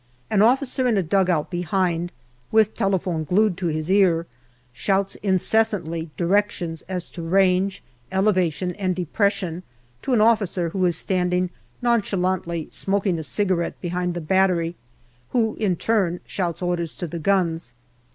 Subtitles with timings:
[0.31, 2.11] An officer in a dugout behind,
[2.51, 4.25] with telephone glued to his ear,
[4.73, 9.61] shouts incessantly directions as to range, elevation, and depression
[10.01, 11.51] to an officer who is standing
[11.83, 14.75] nonchalantly smoking a cigarette behind the battery,
[15.33, 17.73] who in turn shouts orders to the guns.